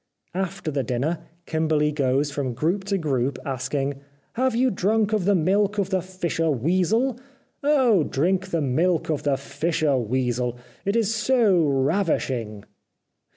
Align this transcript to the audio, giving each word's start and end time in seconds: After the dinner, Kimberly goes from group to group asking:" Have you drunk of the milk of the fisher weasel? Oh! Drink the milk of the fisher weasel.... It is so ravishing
After 0.33 0.71
the 0.71 0.81
dinner, 0.81 1.19
Kimberly 1.45 1.91
goes 1.91 2.31
from 2.31 2.55
group 2.55 2.85
to 2.85 2.97
group 2.97 3.37
asking:" 3.45 4.01
Have 4.33 4.55
you 4.55 4.71
drunk 4.71 5.13
of 5.13 5.25
the 5.25 5.35
milk 5.35 5.77
of 5.77 5.91
the 5.91 6.01
fisher 6.01 6.49
weasel? 6.49 7.19
Oh! 7.61 8.01
Drink 8.03 8.47
the 8.47 8.61
milk 8.61 9.11
of 9.11 9.21
the 9.21 9.37
fisher 9.37 9.95
weasel.... 9.97 10.57
It 10.85 10.95
is 10.95 11.13
so 11.13 11.55
ravishing 11.63 12.63